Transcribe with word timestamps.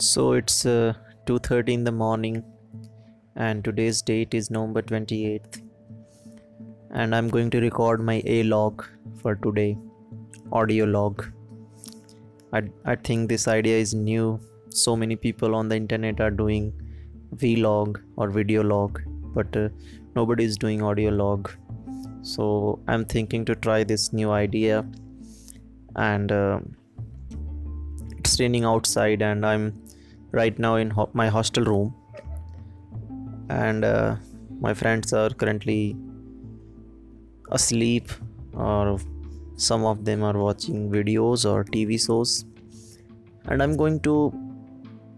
So 0.00 0.34
it's 0.34 0.64
uh, 0.64 0.94
2:30 1.26 1.72
in 1.74 1.82
the 1.82 1.90
morning 1.90 2.44
and 3.34 3.64
today's 3.64 4.00
date 4.00 4.32
is 4.32 4.48
November 4.48 4.80
28th 4.80 5.60
and 6.92 7.16
I'm 7.16 7.28
going 7.28 7.50
to 7.50 7.60
record 7.60 8.00
my 8.00 8.22
A 8.24 8.44
log 8.44 8.84
for 9.20 9.34
today 9.34 9.76
audio 10.52 10.84
log. 10.84 11.24
I 12.52 12.62
I 12.84 12.94
think 13.08 13.28
this 13.28 13.48
idea 13.48 13.80
is 13.86 13.92
new. 13.92 14.38
So 14.68 14.94
many 14.94 15.16
people 15.16 15.56
on 15.56 15.68
the 15.68 15.80
internet 15.82 16.20
are 16.20 16.30
doing 16.30 16.70
vlog 17.34 18.00
or 18.16 18.30
video 18.30 18.62
log 18.62 19.02
but 19.34 19.60
uh, 19.64 19.68
nobody 20.14 20.44
is 20.44 20.56
doing 20.56 20.80
audio 20.92 21.10
log. 21.10 21.50
So 22.22 22.78
I'm 22.86 23.04
thinking 23.16 23.44
to 23.46 23.56
try 23.66 23.82
this 23.82 24.12
new 24.12 24.30
idea 24.30 24.86
and 25.96 26.30
uh, 26.30 26.60
it's 28.16 28.38
raining 28.38 28.64
outside 28.64 29.22
and 29.22 29.44
I'm 29.44 29.68
right 30.32 30.58
now 30.58 30.76
in 30.76 30.90
ho- 30.90 31.10
my 31.12 31.28
hostel 31.28 31.64
room. 31.64 31.94
And 33.48 33.84
uh, 33.84 34.16
my 34.60 34.74
friends 34.74 35.12
are 35.12 35.30
currently 35.30 35.96
asleep 37.50 38.10
or 38.52 38.98
some 39.56 39.84
of 39.84 40.04
them 40.04 40.22
are 40.22 40.36
watching 40.36 40.90
videos 40.90 41.48
or 41.50 41.64
tv 41.64 42.04
shows. 42.04 42.44
And 43.46 43.62
i'm 43.62 43.76
going 43.76 44.00
to 44.00 44.32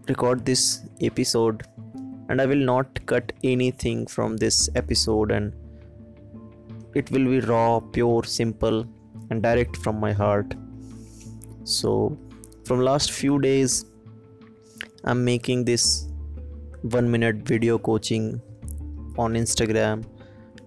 record 0.07 0.45
this 0.45 0.83
episode. 1.01 1.63
And 2.29 2.41
i 2.41 2.45
will 2.45 2.65
not 2.73 3.05
cut 3.05 3.33
anything 3.43 4.07
from 4.07 4.37
this 4.37 4.69
episode 4.75 5.31
and 5.31 5.53
it 6.95 7.11
will 7.11 7.25
be 7.25 7.39
raw 7.41 7.79
pure 7.79 8.23
simple 8.23 8.85
and 9.29 9.43
direct 9.43 9.75
from 9.77 9.99
my 9.99 10.11
heart. 10.13 10.53
So 11.63 12.17
from 12.65 12.81
last 12.81 13.11
few 13.11 13.39
days 13.39 13.85
i'm 15.05 15.23
making 15.23 15.65
this 15.65 16.07
one 16.81 17.09
minute 17.09 17.37
video 17.53 17.77
coaching 17.77 18.41
on 19.17 19.33
instagram 19.33 20.03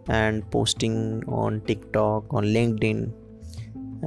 and 0.08 0.48
posting 0.50 1.22
on 1.28 1.60
tiktok 1.62 2.24
on 2.32 2.44
linkedin 2.44 3.12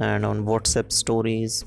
and 0.00 0.24
on 0.24 0.44
whatsapp 0.44 0.92
stories. 0.92 1.64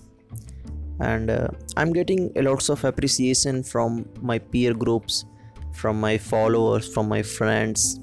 And 0.99 1.31
uh, 1.31 1.47
i'm 1.77 1.91
getting 1.93 2.31
a 2.35 2.41
lots 2.43 2.69
of 2.69 2.83
appreciation 2.85 3.63
from 3.63 4.07
my 4.21 4.37
peer 4.37 4.73
groups 4.73 5.25
from 5.73 5.99
my 5.99 6.17
followers 6.17 6.93
from 6.93 7.07
my 7.07 7.23
friends 7.23 7.99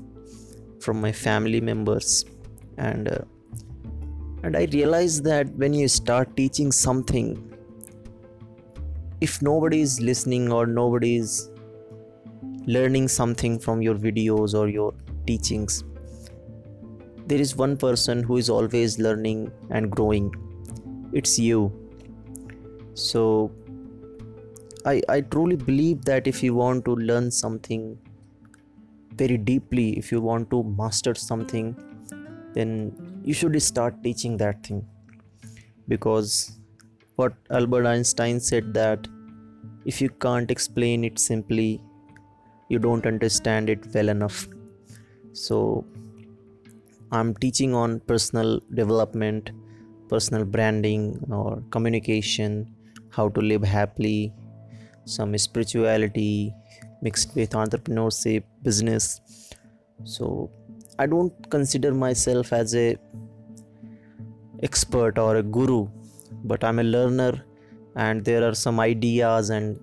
from 0.80 1.00
my 1.00 1.12
family 1.12 1.60
members. 1.60 2.24
And 2.78 3.08
uh, 3.08 3.18
and 4.42 4.56
i 4.56 4.64
realize 4.72 5.20
that 5.22 5.48
when 5.56 5.72
you 5.74 5.88
start 5.88 6.36
teaching 6.36 6.70
something 6.72 7.28
if 9.20 9.41
nobody 9.42 9.80
is 9.80 10.00
listening 10.00 10.50
or 10.52 10.66
nobody 10.66 11.16
is 11.16 11.50
learning 12.66 13.08
something 13.08 13.58
from 13.58 13.83
your 13.83 13.94
videos 13.94 14.55
or 14.55 14.69
your 14.69 14.92
teachings 15.27 15.84
there 17.28 17.41
is 17.41 17.55
one 17.56 17.77
person 17.77 18.22
who 18.22 18.38
is 18.38 18.48
always 18.48 18.98
learning 18.98 19.52
and 19.70 19.91
growing. 19.91 20.33
It's 21.12 21.38
you. 21.38 21.72
So 22.94 23.52
i 24.91 25.00
i 25.14 25.20
truly 25.32 25.56
believe 25.69 26.05
that 26.08 26.28
if 26.30 26.42
you 26.42 26.55
want 26.58 26.84
to 26.88 26.92
learn 27.08 27.30
something 27.38 27.82
very 29.22 29.38
deeply 29.48 29.86
if 30.00 30.12
you 30.12 30.20
want 30.27 30.48
to 30.53 30.60
master 30.80 31.14
something 31.22 31.70
then 32.58 32.70
you 33.25 33.34
should 33.41 33.60
start 33.62 34.00
teaching 34.05 34.36
that 34.44 34.62
thing. 34.69 34.80
Because 35.88 36.58
what 37.19 37.34
Albert 37.50 37.84
Einstein 37.84 38.38
said 38.38 38.72
that 38.74 39.08
if 39.84 40.00
you 40.00 40.08
can't 40.24 40.52
explain 40.52 41.05
it 41.05 41.19
simply, 41.19 41.80
you 42.69 42.78
don't 42.78 43.06
understand 43.06 43.69
it 43.69 43.87
well 43.92 44.09
enough. 44.09 44.47
So, 45.32 45.84
I'm 47.10 47.34
teaching 47.34 47.75
on 47.75 47.98
personal 48.00 48.60
development, 48.72 49.50
personal 50.09 50.44
branding, 50.44 51.19
or 51.28 51.60
communication, 51.70 52.72
how 53.10 53.28
to 53.31 53.41
live 53.41 53.65
happily, 53.65 54.32
some 55.04 55.37
spirituality 55.38 56.54
mixed 57.03 57.34
with 57.34 57.50
entrepreneurship, 57.50 58.44
business. 58.62 59.21
So, 60.04 60.50
I 61.00 61.06
don't 61.06 61.50
consider 61.50 61.92
myself 61.92 62.53
as 62.53 62.76
a 62.76 62.97
expert 64.62 65.19
or 65.19 65.37
a 65.37 65.42
guru 65.42 65.88
but 66.44 66.65
i'm 66.65 66.78
a 66.78 66.83
learner 66.83 67.44
and 67.97 68.25
there 68.25 68.49
are 68.49 68.55
some 68.55 68.81
ideas 68.81 69.50
and 69.50 69.78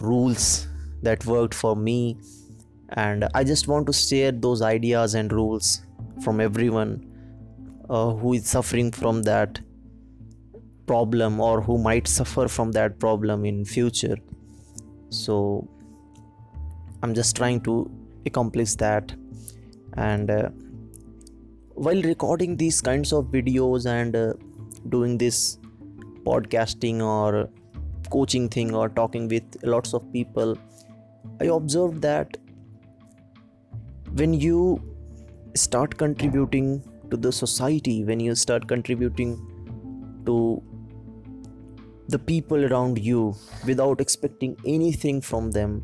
rules 0.00 0.68
that 1.02 1.24
worked 1.26 1.54
for 1.54 1.74
me. 1.76 2.18
And 2.90 3.28
i 3.34 3.42
just 3.44 3.68
want 3.68 3.86
to 3.86 3.92
share 3.92 4.32
those 4.32 4.62
ideas 4.62 5.14
and 5.14 5.32
rules 5.32 5.82
from 6.22 6.40
everyone 6.40 6.92
uh, 7.90 8.10
who 8.10 8.34
is 8.34 8.48
suffering 8.48 8.90
from 8.92 9.22
that 9.22 9.60
problem 10.86 11.40
or 11.40 11.60
who 11.60 11.78
might 11.78 12.06
suffer 12.06 12.46
from 12.46 12.72
that 12.72 12.98
problem 12.98 13.44
in 13.44 13.64
future. 13.64 14.16
So 15.08 15.68
i'm 17.02 17.14
just 17.14 17.36
trying 17.36 17.60
to 17.62 17.90
accomplish 18.26 18.74
that. 18.76 19.14
And 19.96 20.30
uh, 20.30 20.48
while 21.74 22.02
recording 22.02 22.56
these 22.56 22.80
kinds 22.80 23.12
of 23.12 23.26
videos 23.26 23.86
and 23.86 24.16
uh, 24.16 24.34
doing 24.88 25.18
this 25.18 25.58
podcasting 26.24 27.02
or 27.02 27.48
coaching 28.10 28.48
thing 28.48 28.74
or 28.74 28.88
talking 28.88 29.28
with 29.28 29.56
lots 29.62 29.94
of 29.94 30.10
people 30.12 30.56
i 31.40 31.46
observed 31.46 32.02
that 32.02 32.36
when 34.12 34.34
you 34.34 34.58
start 35.54 35.96
contributing 35.96 36.82
to 37.10 37.16
the 37.16 37.32
society 37.32 38.04
when 38.04 38.20
you 38.20 38.34
start 38.34 38.68
contributing 38.68 39.34
to 40.26 40.62
the 42.08 42.18
people 42.18 42.64
around 42.66 42.98
you 42.98 43.34
without 43.66 44.00
expecting 44.00 44.56
anything 44.66 45.20
from 45.20 45.50
them 45.50 45.82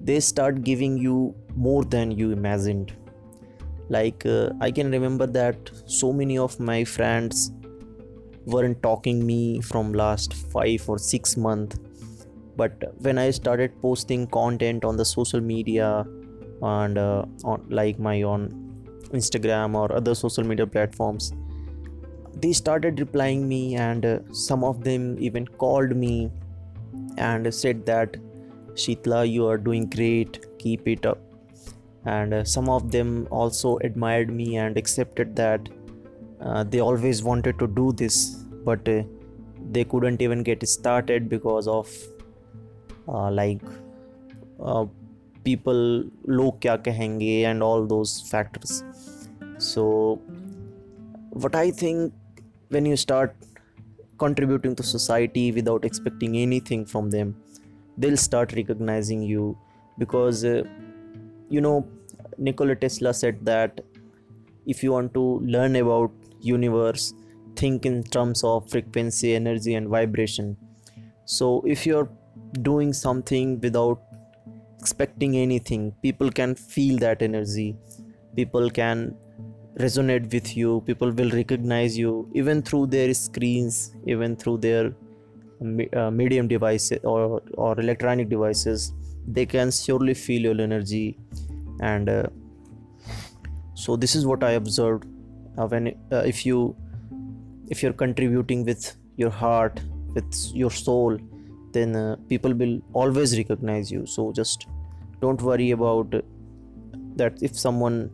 they 0.00 0.20
start 0.20 0.62
giving 0.62 0.96
you 0.98 1.34
more 1.56 1.82
than 1.82 2.10
you 2.10 2.30
imagined. 2.30 2.92
Like 3.88 4.24
uh, 4.26 4.50
i 4.60 4.70
can 4.70 4.90
remember 4.90 5.26
that 5.26 5.70
so 5.86 6.12
many 6.12 6.38
of 6.38 6.58
my 6.58 6.84
friends 6.84 7.52
weren't 8.46 8.82
talking 8.82 9.24
me 9.26 9.60
from 9.60 9.92
last 9.92 10.34
5 10.34 10.88
or 10.88 10.98
6 10.98 11.36
months 11.36 11.78
but 12.56 12.84
when 13.06 13.18
i 13.18 13.30
started 13.30 13.80
posting 13.80 14.26
content 14.26 14.84
on 14.84 14.96
the 14.96 15.04
social 15.04 15.40
media 15.40 16.06
and 16.62 16.98
uh, 16.98 17.24
on 17.44 17.64
like 17.68 17.98
my 17.98 18.22
on 18.22 18.46
instagram 19.12 19.74
or 19.74 19.86
other 19.92 20.14
social 20.14 20.44
media 20.44 20.66
platforms 20.66 21.32
they 22.42 22.52
started 22.52 23.00
replying 23.00 23.48
me 23.48 23.76
and 23.76 24.04
uh, 24.04 24.18
some 24.32 24.64
of 24.64 24.82
them 24.84 25.16
even 25.18 25.46
called 25.46 25.96
me 25.96 26.30
and 27.16 27.52
said 27.54 27.84
that 27.86 28.16
Shitla 28.74 29.30
you 29.30 29.46
are 29.46 29.58
doing 29.58 29.88
great. 29.88 30.44
Keep 30.58 30.88
it 30.88 31.06
up. 31.06 31.18
And 32.04 32.34
uh, 32.34 32.44
some 32.44 32.68
of 32.68 32.90
them 32.90 33.26
also 33.30 33.78
admired 33.78 34.30
me 34.30 34.56
and 34.56 34.76
accepted 34.76 35.34
that 35.36 35.68
uh, 36.40 36.64
they 36.64 36.80
always 36.80 37.22
wanted 37.22 37.58
to 37.58 37.66
do 37.66 37.92
this 37.92 38.44
but 38.64 38.88
uh, 38.88 39.02
they 39.70 39.84
couldn't 39.84 40.20
even 40.22 40.42
get 40.42 40.66
started 40.68 41.28
because 41.28 41.66
of 41.68 41.90
uh, 43.08 43.30
like 43.30 43.62
uh, 44.60 44.84
people 45.44 46.04
log 46.26 46.60
kya 46.60 46.78
kahenge 46.82 47.44
and 47.44 47.62
all 47.62 47.86
those 47.86 48.20
factors. 48.30 48.82
So 49.58 50.20
what 51.42 51.54
i 51.56 51.68
think 51.68 52.12
when 52.68 52.86
you 52.86 52.96
start 52.96 53.34
contributing 54.18 54.74
to 54.76 54.84
society 54.84 55.50
without 55.50 55.84
expecting 55.84 56.36
anything 56.36 56.84
from 56.86 57.10
them 57.10 57.34
they'll 57.98 58.16
start 58.16 58.52
recognizing 58.52 59.22
you 59.22 59.56
because 59.98 60.44
uh, 60.44 60.62
you 61.48 61.60
know 61.60 61.84
nikola 62.38 62.76
tesla 62.76 63.12
said 63.12 63.44
that 63.44 63.80
if 64.66 64.82
you 64.84 64.92
want 64.92 65.12
to 65.12 65.24
learn 65.56 65.74
about 65.74 66.12
universe 66.44 67.12
think 67.56 67.86
in 67.86 68.02
terms 68.02 68.42
of 68.44 68.68
frequency 68.70 69.34
energy 69.34 69.74
and 69.74 69.88
vibration. 69.88 70.56
So 71.24 71.62
if 71.66 71.86
you're 71.86 72.10
doing 72.62 72.92
something 72.92 73.60
without 73.60 74.00
expecting 74.78 75.36
anything 75.36 75.92
people 76.02 76.30
can 76.30 76.54
feel 76.54 76.98
that 76.98 77.22
energy. 77.22 77.76
People 78.36 78.68
can 78.70 79.16
resonate 79.78 80.32
with 80.32 80.56
you. 80.56 80.82
People 80.86 81.10
will 81.10 81.30
recognize 81.30 81.96
you 81.96 82.28
even 82.34 82.60
through 82.62 82.86
their 82.88 83.14
screens 83.14 83.92
even 84.06 84.36
through 84.36 84.58
their 84.58 84.94
uh, 85.96 86.10
medium 86.10 86.48
devices 86.48 86.98
or, 87.04 87.42
or 87.54 87.80
electronic 87.80 88.28
devices. 88.28 88.92
They 89.26 89.46
can 89.46 89.70
surely 89.70 90.14
feel 90.14 90.42
your 90.42 90.60
energy. 90.60 91.18
And 91.80 92.08
uh, 92.08 92.24
so 93.74 93.96
this 93.96 94.14
is 94.14 94.24
what 94.24 94.44
i 94.44 94.52
observed 94.52 95.04
when 95.56 95.88
uh, 96.12 96.22
if 96.32 96.44
you 96.46 96.76
if 97.68 97.82
you're 97.82 97.92
contributing 97.92 98.64
with 98.64 98.96
your 99.16 99.30
heart 99.30 99.80
with 100.14 100.32
your 100.52 100.70
soul 100.70 101.18
then 101.72 101.96
uh, 101.96 102.16
people 102.28 102.54
will 102.54 102.80
always 102.92 103.36
recognize 103.36 103.90
you. 103.90 104.06
So 104.06 104.32
just 104.32 104.66
don't 105.20 105.42
worry 105.42 105.72
about 105.72 106.14
that 107.16 107.42
if 107.42 107.58
someone 107.58 108.10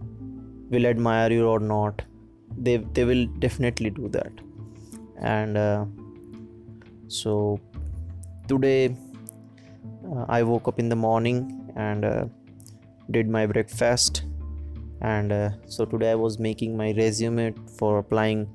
will 0.70 0.86
admire 0.86 1.30
you 1.30 1.46
or 1.46 1.60
not. 1.60 2.02
They 2.56 2.78
they 2.78 3.04
will 3.04 3.26
definitely 3.38 3.90
do 3.90 4.08
that. 4.08 4.32
And 5.18 5.56
uh, 5.56 5.84
so 7.08 7.60
today 8.48 8.96
uh, 10.10 10.24
i 10.36 10.42
woke 10.42 10.68
up 10.70 10.78
in 10.82 10.88
the 10.88 10.96
morning 10.96 11.38
and 11.76 12.04
uh, 12.04 12.24
did 13.16 13.28
my 13.28 13.46
breakfast 13.46 14.22
and 15.00 15.32
uh, 15.32 15.50
so 15.66 15.84
today 15.84 16.10
i 16.10 16.14
was 16.14 16.38
making 16.38 16.76
my 16.76 16.92
resume 16.92 17.54
for 17.78 17.98
applying 17.98 18.48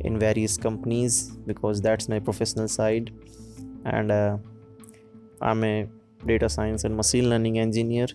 in 0.00 0.18
various 0.18 0.56
companies 0.56 1.30
because 1.46 1.80
that's 1.80 2.08
my 2.08 2.18
professional 2.18 2.68
side. 2.68 3.12
And 3.84 4.10
uh, 4.10 4.36
i'm 5.40 5.64
a 5.64 5.88
data 6.26 6.48
science 6.48 6.84
and 6.84 6.96
machine 6.96 7.28
learning 7.28 7.58
engineer. 7.58 8.06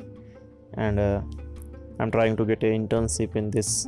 And 0.75 0.99
uh, 0.99 1.21
i'm 1.99 2.11
trying 2.11 2.35
to 2.37 2.45
get 2.45 2.63
an 2.63 2.87
internship 2.87 3.35
in 3.35 3.51
this 3.51 3.87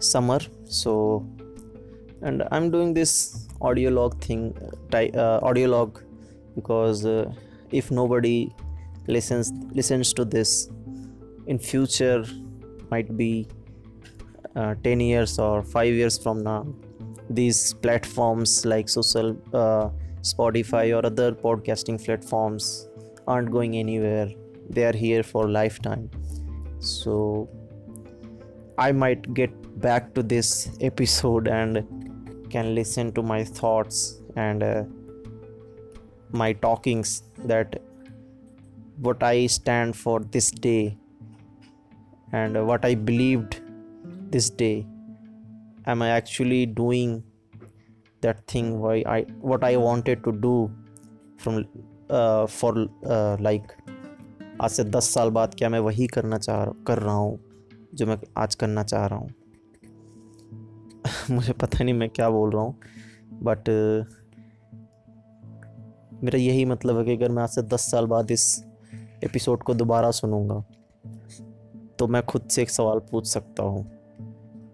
summer. 0.00 0.40
So 0.64 1.26
and 2.22 2.42
i'm 2.50 2.70
doing 2.70 2.94
this 2.94 3.46
audio 3.60 3.90
log 3.90 4.20
thing 4.22 4.56
uh, 4.92 5.38
audio 5.42 5.68
log 5.68 6.02
because 6.54 7.04
uh, 7.04 7.30
if 7.70 7.90
nobody 7.90 8.50
listens 9.06 9.52
listens 9.72 10.12
to 10.14 10.24
this 10.24 10.70
in 11.46 11.58
future 11.58 12.24
might 12.90 13.16
be 13.16 13.48
uh, 14.54 14.74
10 14.82 15.00
years 15.00 15.38
or 15.38 15.62
5 15.62 15.94
years 15.94 16.18
from 16.18 16.42
now 16.42 16.66
these 17.28 17.72
platforms 17.74 18.64
like 18.64 18.88
social 18.88 19.36
uh, 19.52 19.88
spotify 20.22 20.84
or 20.96 21.04
other 21.04 21.32
podcasting 21.32 22.02
platforms 22.04 22.88
aren't 23.26 23.50
going 23.50 23.76
anywhere. 23.76 24.30
They 24.70 24.84
are 24.84 24.92
here 24.92 25.22
for 25.22 25.48
lifetime. 25.48 26.10
So 26.78 27.48
i 28.78 28.92
might 28.92 29.22
get 29.34 29.52
back 29.80 30.12
to 30.14 30.22
this 30.22 30.48
episode 30.80 31.48
and 31.48 31.84
can 32.50 32.74
listen 32.74 33.12
to 33.12 33.22
my 33.22 33.42
thoughts 33.44 34.20
and 34.36 34.62
uh, 34.62 34.84
my 36.30 36.52
talkings 36.52 37.22
that 37.52 37.80
what 38.98 39.22
i 39.22 39.46
stand 39.46 39.96
for 39.96 40.20
this 40.36 40.50
day 40.50 40.96
and 42.36 42.56
what 42.68 42.84
i 42.84 42.94
believed 42.94 43.54
this 44.34 44.50
day 44.62 44.74
am 45.86 46.02
i 46.02 46.10
actually 46.20 46.62
doing 46.80 47.12
that 48.22 48.40
thing 48.52 48.70
why 48.84 48.94
i 49.16 49.20
what 49.52 49.64
i 49.64 49.76
wanted 49.76 50.24
to 50.24 50.32
do 50.40 50.54
from 51.44 51.64
uh, 52.10 52.46
for 52.46 52.72
uh, 53.06 53.58
आज 54.62 54.70
से 54.70 54.84
दस 54.84 55.14
साल 55.14 55.30
बाद 55.30 55.54
क्या 55.54 55.68
मैं 55.68 55.78
वही 55.78 56.06
करना 56.06 56.38
चाह 56.38 56.64
कर 56.64 56.98
रहा 56.98 57.14
हूँ 57.14 57.40
जो 57.94 58.06
मैं 58.06 58.18
आज 58.38 58.54
करना 58.54 58.82
चाह 58.82 59.06
रहा 59.06 59.18
हूँ? 59.18 59.30
मुझे 61.30 61.52
पता 61.52 61.84
नहीं 61.84 61.94
मैं 61.94 62.10
क्या 62.10 62.30
बोल 62.30 62.50
रहा 62.50 62.62
हूँ 62.62 62.78
बट 63.32 63.68
मेरा 66.22 66.38
यही 66.38 66.64
मतलब 66.64 66.98
है 66.98 67.04
कि 67.04 67.12
अगर 67.12 67.28
मैं 67.28 67.42
आज 67.42 67.48
से 67.48 67.62
दस 67.62 67.90
साल 67.90 68.06
बाद 68.06 68.30
इस 68.30 68.64
एपिसोड 69.24 69.62
को 69.62 69.74
दोबारा 69.74 70.10
सुनूँगा 70.10 70.64
तो 71.98 72.06
मैं 72.06 72.22
खुद 72.22 72.42
से 72.42 72.62
एक 72.62 72.70
सवाल 72.70 72.98
पूछ 72.98 73.26
सकता 73.26 73.62
हूँ 73.62 73.90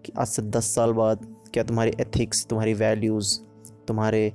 कि 0.04 0.12
आज 0.18 0.26
से 0.26 0.42
दस 0.42 0.74
साल 0.74 0.92
बाद 0.92 1.36
क्या 1.54 1.64
तुम्हारी 1.64 1.90
एथिक्स 2.00 2.46
तुम्हारी 2.46 2.74
वैल्यूज़ 2.74 3.40
तुम्हारे 3.88 4.32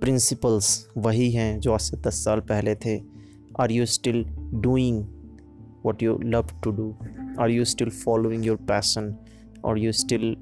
प्रिंसिपल्स 0.00 0.88
वही 0.96 1.30
हैं 1.32 1.60
जो 1.60 1.72
आज 1.72 1.80
से 1.80 1.96
दस 1.96 2.24
साल 2.24 2.40
पहले 2.40 2.74
थे? 2.74 3.02
Are 3.60 3.70
you 3.70 3.86
still 3.86 4.24
doing 4.38 5.06
what 5.86 6.02
you 6.02 6.18
love 6.18 6.48
to 6.64 6.70
do 6.70 6.96
are 7.40 7.50
you 7.50 7.64
still 7.64 7.90
following 7.90 8.46
your 8.46 8.56
passion 8.56 9.14
or 9.64 9.78
you 9.78 9.92
still 9.92 10.36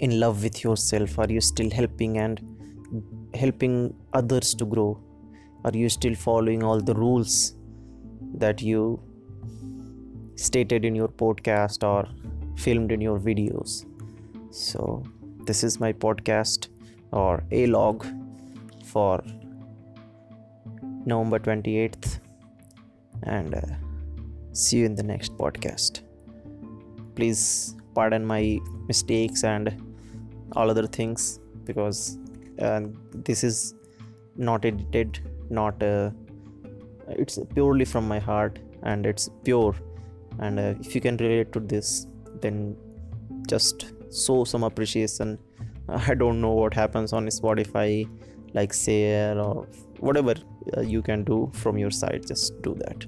in 0.00 0.12
love 0.12 0.32
with 0.32 0.66
your 0.66 0.76
self 0.76 1.20
are 1.20 1.30
you 1.30 1.40
still 1.40 1.70
helping 1.74 2.16
and 2.16 2.40
helping 3.36 3.90
others 4.14 4.56
to 4.58 4.66
grow 4.66 5.04
are 5.66 5.76
you 5.76 5.88
still 5.88 6.14
following 6.14 6.62
all 6.62 6.82
the 6.82 6.90
rules 6.90 7.54
that 8.22 8.62
you 8.62 9.00
stated 10.38 10.84
in 10.84 10.94
your 10.94 11.08
podcast 11.08 11.84
or 11.92 12.08
filmed 12.56 12.92
in 12.92 13.00
your 13.00 13.18
videos. 13.18 13.84
So 14.50 15.02
this 15.46 15.64
is 15.64 15.80
my 15.80 15.92
podcast 15.92 16.68
or 17.10 17.42
a 17.50 17.66
log 17.66 18.06
for 18.84 19.22
november 21.06 21.38
28th 21.38 22.20
and 23.24 23.54
uh, 23.54 23.60
see 24.52 24.78
you 24.78 24.86
in 24.86 24.94
the 24.94 25.02
next 25.02 25.36
podcast. 25.36 26.02
Please 27.16 27.74
pardon 27.94 28.24
my 28.24 28.58
mistakes 28.86 29.42
and 29.42 29.74
all 30.54 30.70
other 30.70 30.86
things 30.86 31.40
because 31.64 32.18
uh, 32.60 32.82
this 33.12 33.42
is 33.42 33.74
not 34.36 34.64
edited 34.64 35.20
not 35.50 35.82
uh, 35.82 36.10
it's 37.08 37.38
purely 37.54 37.84
from 37.84 38.06
my 38.06 38.18
heart 38.18 38.58
and 38.82 39.06
it's 39.06 39.28
pure 39.44 39.74
and 40.40 40.58
uh, 40.58 40.74
if 40.80 40.94
you 40.94 41.00
can 41.00 41.16
relate 41.16 41.52
to 41.52 41.60
this 41.60 42.06
then 42.40 42.76
just 43.48 43.92
show 44.24 44.44
some 44.44 44.62
appreciation 44.62 45.38
i 46.10 46.14
don't 46.14 46.40
know 46.40 46.52
what 46.52 46.74
happens 46.74 47.12
on 47.12 47.26
spotify 47.26 48.08
like 48.54 48.72
share 48.72 49.38
or 49.38 49.66
whatever 50.00 50.34
uh, 50.76 50.80
you 50.80 51.02
can 51.02 51.24
do 51.24 51.50
from 51.52 51.78
your 51.78 51.90
side 51.90 52.26
just 52.26 52.60
do 52.62 52.74
that 52.84 53.06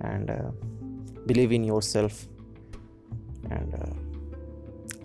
and 0.00 0.30
uh, 0.30 0.50
believe 1.26 1.52
in 1.52 1.64
yourself 1.64 2.26
and 3.50 3.74
uh, 3.74 4.06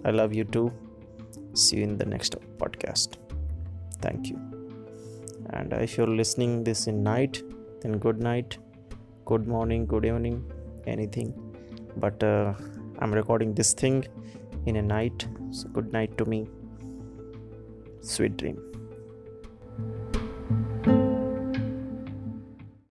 I 0.04 0.12
love 0.12 0.34
you 0.34 0.44
too. 0.44 0.72
See 1.54 1.78
you 1.78 1.84
in 1.84 1.98
the 1.98 2.06
next 2.06 2.36
podcast. 2.57 3.18
Thank 4.02 4.30
you. 4.30 4.38
And 5.52 5.74
if 5.74 5.98
you're 5.98 6.07
listening 6.07 6.64
this 6.64 6.88
in 6.88 7.04
night, 7.04 7.42
then 7.81 7.98
good 8.00 8.19
night, 8.19 8.57
good 9.25 9.48
morning, 9.48 9.86
good 9.86 10.06
evening, 10.06 10.52
anything. 10.88 11.50
But 11.98 12.24
uh, 12.24 12.54
I'm 13.00 13.14
recording 13.14 13.54
this 13.54 13.74
thing 13.74 14.06
in 14.66 14.76
a 14.76 14.82
night, 14.82 15.28
so 15.52 15.68
good 15.70 15.92
night 15.92 16.18
to 16.18 16.26
me. 16.26 16.48
Sweet 18.02 18.38
dream. 18.38 18.70